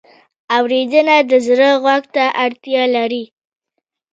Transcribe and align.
اورېدنه 0.57 1.17
د 1.29 1.31
زړه 1.47 1.69
غوږ 1.81 2.03
ته 2.15 2.25
اړتیا 2.45 2.83
لري. 2.95 3.23